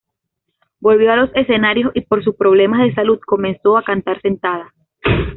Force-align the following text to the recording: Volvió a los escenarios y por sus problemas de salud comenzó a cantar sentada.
Volvió 0.79 1.11
a 1.13 1.15
los 1.15 1.29
escenarios 1.35 1.91
y 1.93 2.01
por 2.01 2.23
sus 2.23 2.33
problemas 2.35 2.79
de 2.87 2.95
salud 2.95 3.19
comenzó 3.23 3.77
a 3.77 3.83
cantar 3.83 4.19
sentada. 4.21 4.73